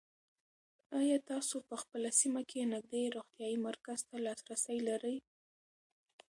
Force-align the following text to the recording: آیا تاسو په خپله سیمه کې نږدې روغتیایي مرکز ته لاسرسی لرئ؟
آیا 0.99 1.17
تاسو 1.29 1.55
په 1.67 1.75
خپله 1.81 2.09
سیمه 2.19 2.41
کې 2.49 2.69
نږدې 2.73 3.03
روغتیایي 3.15 3.57
مرکز 3.67 3.99
ته 4.07 4.15
لاسرسی 4.25 4.77
لرئ؟ 4.87 5.17